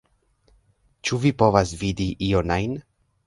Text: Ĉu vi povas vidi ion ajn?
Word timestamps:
Ĉu 1.09 1.19
vi 1.25 1.33
povas 1.43 1.75
vidi 1.83 2.09
ion 2.31 2.57
ajn? 2.59 2.77